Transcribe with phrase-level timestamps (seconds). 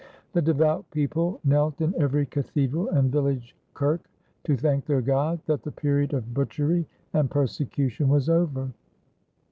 [0.33, 4.09] The devout people knelt in every cathedral and village Kerk
[4.45, 8.71] to thank their God that the period of butchery and persecution was over.